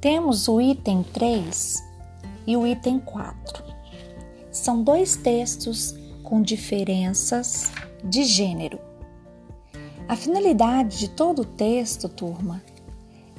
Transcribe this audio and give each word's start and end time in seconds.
Temos 0.00 0.46
o 0.46 0.60
item 0.60 1.02
3 1.02 1.82
e 2.46 2.54
o 2.56 2.66
item 2.66 2.98
4. 2.98 3.64
São 4.52 4.82
dois 4.82 5.16
textos 5.16 5.94
com 6.22 6.42
diferenças 6.42 7.72
de 8.04 8.24
gênero. 8.24 8.78
A 10.06 10.14
finalidade 10.14 10.98
de 10.98 11.08
todo 11.08 11.42
o 11.42 11.44
texto, 11.44 12.08
turma, 12.08 12.62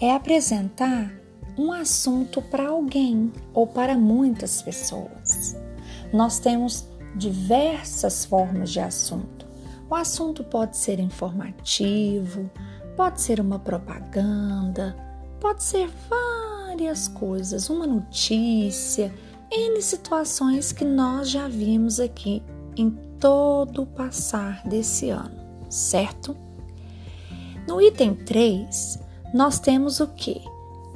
é 0.01 0.11
apresentar 0.11 1.13
um 1.57 1.71
assunto 1.71 2.41
para 2.41 2.69
alguém 2.69 3.31
ou 3.53 3.67
para 3.67 3.95
muitas 3.95 4.61
pessoas. 4.61 5.55
Nós 6.11 6.39
temos 6.39 6.87
diversas 7.15 8.25
formas 8.25 8.71
de 8.71 8.79
assunto. 8.79 9.47
O 9.89 9.95
assunto 9.95 10.43
pode 10.43 10.75
ser 10.75 10.99
informativo, 10.99 12.49
pode 12.95 13.21
ser 13.21 13.39
uma 13.39 13.59
propaganda, 13.59 15.06
pode 15.39 15.63
ser 15.63 15.89
várias 16.09 17.07
coisas, 17.07 17.69
uma 17.69 17.87
notícia, 17.87 19.13
N 19.51 19.81
situações 19.81 20.71
que 20.71 20.83
nós 20.83 21.29
já 21.29 21.47
vimos 21.47 21.99
aqui 21.99 22.43
em 22.75 22.89
todo 23.19 23.83
o 23.83 23.85
passar 23.85 24.61
desse 24.67 25.09
ano, 25.09 25.39
certo? 25.69 26.35
No 27.67 27.81
item 27.81 28.13
3, 28.13 28.99
nós 29.33 29.59
temos 29.59 29.99
o 29.99 30.07
que? 30.07 30.41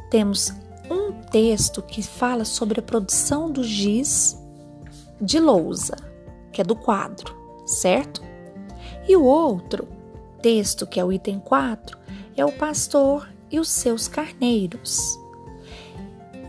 Temos 0.10 0.54
um 0.90 1.12
texto 1.30 1.82
que 1.82 2.04
fala 2.04 2.46
sobre 2.46 2.80
a 2.80 2.84
produção 2.84 3.50
do 3.50 3.64
giz 3.64 4.38
de 5.20 5.40
lousa, 5.40 5.96
que 6.52 6.62
é 6.62 6.64
do 6.64 6.76
quadro, 6.76 7.36
certo? 7.66 8.22
E 9.08 9.16
o 9.16 9.24
outro 9.24 9.88
texto, 10.42 10.86
que 10.86 11.00
é 11.00 11.06
o 11.06 11.12
item 11.12 11.40
4, 11.40 11.98
é 12.36 12.46
o 12.46 12.52
pastor 12.52 13.30
e 13.52 13.60
os 13.60 13.70
seus 13.70 14.08
carneiros. 14.08 15.20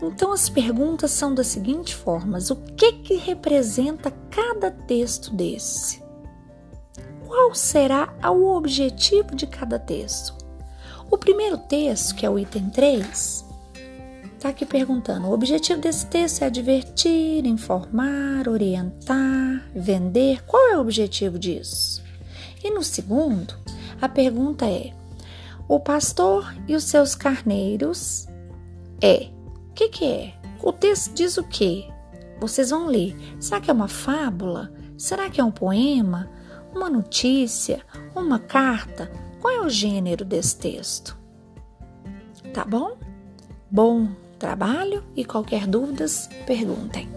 Então 0.01 0.31
as 0.31 0.49
perguntas 0.49 1.11
são 1.11 1.33
da 1.33 1.43
seguinte 1.43 1.95
forma: 1.95 2.39
o 2.49 2.55
que 2.75 2.93
que 2.93 3.15
representa 3.15 4.11
cada 4.29 4.71
texto 4.71 5.33
desse? 5.33 6.03
qual 7.33 7.55
será 7.55 8.13
o 8.29 8.55
objetivo 8.55 9.35
de 9.35 9.47
cada 9.47 9.79
texto. 9.79 10.35
O 11.09 11.17
primeiro 11.17 11.57
texto, 11.57 12.13
que 12.13 12.27
é 12.27 12.29
o 12.29 12.37
item 12.37 12.69
3, 12.69 13.45
está 14.35 14.49
aqui 14.49 14.67
perguntando: 14.67 15.27
o 15.27 15.33
objetivo 15.33 15.81
desse 15.81 16.05
texto 16.05 16.43
é 16.43 16.49
divertir, 16.51 17.43
informar, 17.47 18.47
orientar, 18.47 19.67
vender. 19.75 20.43
Qual 20.45 20.69
é 20.69 20.77
o 20.77 20.81
objetivo 20.81 21.39
disso? 21.39 22.03
E 22.63 22.69
no 22.69 22.83
segundo, 22.83 23.55
a 23.99 24.07
pergunta 24.07 24.67
é: 24.67 24.93
o 25.67 25.79
pastor 25.79 26.53
e 26.67 26.75
os 26.75 26.83
seus 26.83 27.15
carneiros 27.15 28.27
é. 29.01 29.29
O 29.69 29.73
que, 29.73 29.89
que 29.89 30.05
é? 30.05 30.33
O 30.61 30.71
texto 30.71 31.13
diz 31.13 31.37
o 31.37 31.43
quê? 31.43 31.89
Vocês 32.39 32.69
vão 32.69 32.87
ler. 32.87 33.15
Será 33.39 33.59
que 33.59 33.71
é 33.71 33.73
uma 33.73 33.87
fábula? 33.87 34.71
Será 34.97 35.29
que 35.29 35.41
é 35.41 35.43
um 35.43 35.51
poema? 35.51 36.29
uma 36.75 36.89
notícia, 36.89 37.81
uma 38.15 38.39
carta? 38.39 39.11
Qual 39.39 39.53
é 39.53 39.61
o 39.61 39.69
gênero 39.69 40.25
desse 40.25 40.57
texto? 40.57 41.17
Tá 42.53 42.65
bom? 42.65 42.97
Bom 43.69 44.09
trabalho 44.37 45.03
e 45.15 45.23
qualquer 45.23 45.67
dúvidas, 45.67 46.29
perguntem. 46.45 47.09